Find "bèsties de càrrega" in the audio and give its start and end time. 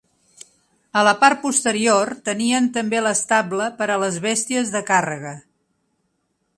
4.27-5.37